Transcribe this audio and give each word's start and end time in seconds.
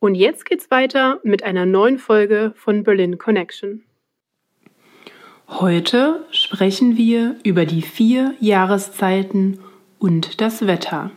Und 0.00 0.14
jetzt 0.14 0.44
geht's 0.44 0.70
weiter 0.70 1.20
mit 1.22 1.42
einer 1.42 1.66
neuen 1.66 1.98
Folge 1.98 2.52
von 2.56 2.82
Berlin 2.82 3.18
Connection. 3.18 3.84
Heute 5.48 6.24
sprechen 6.30 6.96
wir 6.96 7.36
über 7.44 7.66
die 7.66 7.82
vier 7.82 8.34
Jahreszeiten 8.40 9.60
und 9.98 10.40
das 10.40 10.66
Wetter. 10.66 11.10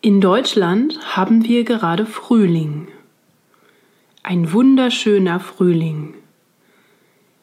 In 0.00 0.20
Deutschland 0.20 1.16
haben 1.16 1.44
wir 1.44 1.64
gerade 1.64 2.06
Frühling. 2.06 2.88
Ein 4.22 4.52
wunderschöner 4.52 5.40
Frühling. 5.40 6.14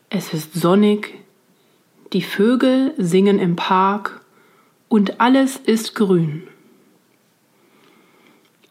Es 0.09 0.33
ist 0.33 0.53
sonnig, 0.53 1.13
die 2.13 2.21
Vögel 2.21 2.93
singen 2.97 3.39
im 3.39 3.55
Park 3.55 4.21
und 4.87 5.19
alles 5.19 5.57
ist 5.57 5.95
grün. 5.95 6.47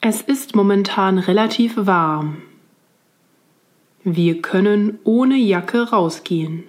Es 0.09 0.23
ist 0.23 0.55
momentan 0.55 1.19
relativ 1.19 1.73
warm. 1.77 2.41
Wir 4.05 4.41
können 4.41 5.01
ohne 5.03 5.35
Jacke 5.35 5.91
rausgehen. 5.91 6.63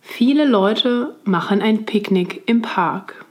Viele 0.00 0.44
Leute 0.44 1.14
machen 1.22 1.62
ein 1.62 1.86
Picknick 1.86 2.42
im 2.46 2.62
Park. 2.62 3.24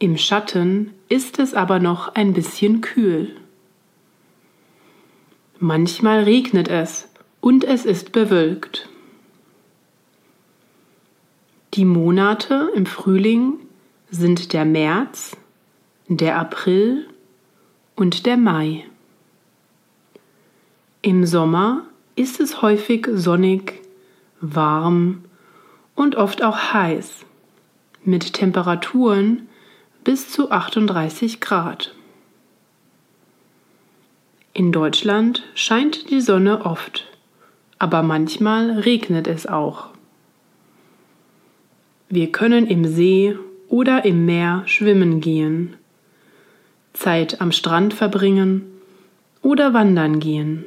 Im 0.00 0.18
Schatten 0.18 0.92
ist 1.08 1.38
es 1.38 1.54
aber 1.54 1.78
noch 1.78 2.16
ein 2.16 2.32
bisschen 2.32 2.80
kühl. 2.80 3.36
Manchmal 5.60 6.24
regnet 6.24 6.66
es 6.66 7.08
und 7.40 7.62
es 7.62 7.84
ist 7.84 8.10
bewölkt. 8.10 8.88
Die 11.74 11.84
Monate 11.84 12.72
im 12.74 12.86
Frühling 12.86 13.60
sind 14.10 14.52
der 14.52 14.64
März, 14.64 15.36
der 16.08 16.38
April 16.38 17.08
und 17.96 18.26
der 18.26 18.36
Mai. 18.36 18.84
Im 21.02 21.26
Sommer 21.26 21.82
ist 22.14 22.38
es 22.38 22.62
häufig 22.62 23.08
sonnig, 23.12 23.82
warm 24.40 25.24
und 25.96 26.14
oft 26.14 26.44
auch 26.44 26.72
heiß, 26.72 27.26
mit 28.04 28.34
Temperaturen 28.34 29.48
bis 30.04 30.30
zu 30.30 30.52
38 30.52 31.40
Grad. 31.40 31.92
In 34.52 34.70
Deutschland 34.70 35.42
scheint 35.54 36.08
die 36.10 36.20
Sonne 36.20 36.64
oft, 36.64 37.08
aber 37.80 38.04
manchmal 38.04 38.70
regnet 38.70 39.26
es 39.26 39.48
auch. 39.48 39.88
Wir 42.08 42.30
können 42.30 42.68
im 42.68 42.84
See 42.84 43.36
oder 43.68 44.04
im 44.04 44.24
Meer 44.24 44.62
schwimmen 44.66 45.20
gehen, 45.20 45.76
Zeit 46.96 47.40
am 47.40 47.52
Strand 47.52 47.94
verbringen 47.94 48.64
oder 49.42 49.74
wandern 49.74 50.18
gehen. 50.18 50.66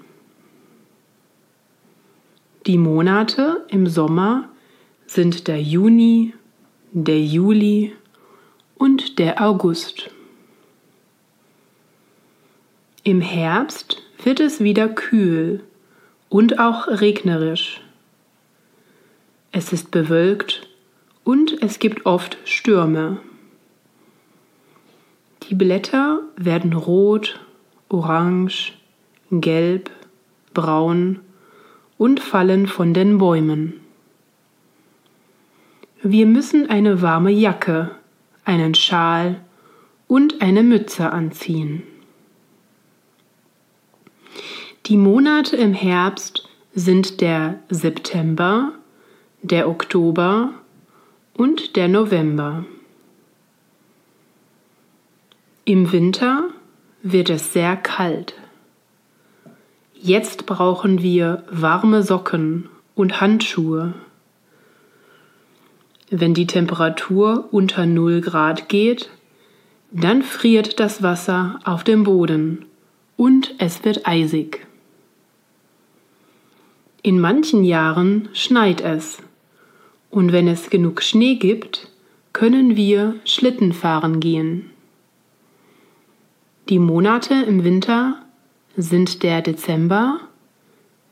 Die 2.66 2.78
Monate 2.78 3.66
im 3.70 3.88
Sommer 3.88 4.50
sind 5.08 5.48
der 5.48 5.62
Juni, 5.62 6.34
der 6.92 7.20
Juli 7.20 7.96
und 8.76 9.18
der 9.18 9.42
August. 9.42 10.12
Im 13.04 13.22
Herbst 13.22 14.04
wird 14.24 14.40
es 14.40 14.60
wieder 14.60 14.88
kühl 14.88 15.64
und 16.30 16.60
auch 16.60 16.88
regnerisch. 16.88 17.82
Es 19.52 19.74
ist 19.74 19.90
bewölkt 19.90 20.68
und 21.24 21.62
es 21.64 21.80
gibt 21.80 22.06
oft 22.06 22.38
Stürme. 22.46 23.20
Die 25.50 25.56
Blätter 25.56 26.22
werden 26.36 26.74
rot, 26.74 27.40
orange, 27.90 28.74
gelb, 29.32 29.90
braun 30.54 31.22
und 31.98 32.20
fallen 32.20 32.68
von 32.68 32.94
den 32.94 33.18
Bäumen. 33.18 33.80
Wir 36.04 36.28
müssen 36.28 36.70
eine 36.70 37.02
warme 37.02 37.32
Jacke, 37.32 37.90
einen 38.46 38.76
Schal 38.76 39.42
und 40.08 40.40
eine 40.40 40.62
Mütze 40.62 41.12
anziehen. 41.12 41.82
Die 44.86 44.98
Monate 44.98 45.56
im 45.56 45.74
Herbst 45.74 46.48
sind 46.76 47.22
der 47.22 47.60
September, 47.70 48.74
der 49.42 49.68
Oktober 49.68 50.54
und 51.34 51.76
der 51.76 51.88
November. 51.88 52.66
Im 55.70 55.92
Winter 55.92 56.50
wird 57.04 57.30
es 57.30 57.54
sehr 57.54 57.78
kalt. 57.78 58.34
Jetzt 59.94 60.48
brauchen 60.48 61.04
wir 61.04 61.44
warme 61.52 62.02
Socken 62.02 62.70
und 62.96 63.22
Handschuhe. 63.22 63.94
Wenn 66.10 66.34
die 66.34 66.48
Temperatur 66.48 67.50
unter 67.52 67.86
0 67.86 68.22
Grad 68.22 68.68
geht, 68.68 69.12
dann 69.92 70.24
friert 70.24 70.80
das 70.80 71.04
Wasser 71.04 71.60
auf 71.64 71.84
dem 71.84 72.04
Boden 72.04 72.66
und 73.16 73.54
es 73.60 73.86
wird 73.86 74.08
eisig. 74.08 74.66
In 77.04 77.20
manchen 77.20 77.64
Jahren 77.64 78.28
schneit 78.34 78.82
es 78.82 79.20
und 80.10 80.32
wenn 80.32 80.48
es 80.48 80.72
genug 80.72 81.04
Schnee 81.04 81.36
gibt, 81.36 81.92
können 82.34 82.76
wir 82.76 83.18
Schlitten 83.24 83.72
fahren 83.72 84.20
gehen. 84.20 84.72
Die 86.70 86.78
Monate 86.78 87.34
im 87.34 87.64
Winter 87.64 88.24
sind 88.78 89.24
der 89.24 89.42
Dezember, 89.42 90.20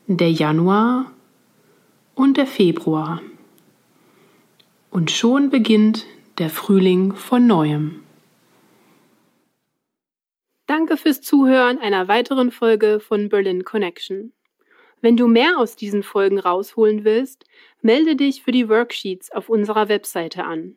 der 0.06 0.30
Januar 0.30 1.10
und 2.14 2.36
der 2.36 2.46
Februar. 2.46 3.20
Und 4.92 5.10
schon 5.10 5.50
beginnt 5.50 6.06
der 6.38 6.48
Frühling 6.48 7.12
von 7.12 7.48
neuem. 7.48 8.04
Danke 10.66 10.96
fürs 10.96 11.22
Zuhören 11.22 11.80
einer 11.80 12.06
weiteren 12.06 12.52
Folge 12.52 13.00
von 13.00 13.28
Berlin 13.28 13.64
Connection. 13.64 14.32
Wenn 15.00 15.16
du 15.16 15.26
mehr 15.26 15.58
aus 15.58 15.74
diesen 15.74 16.04
Folgen 16.04 16.38
rausholen 16.38 17.02
willst, 17.02 17.46
melde 17.82 18.14
dich 18.14 18.44
für 18.44 18.52
die 18.52 18.68
Worksheets 18.68 19.32
auf 19.32 19.48
unserer 19.48 19.88
Webseite 19.88 20.44
an. 20.44 20.76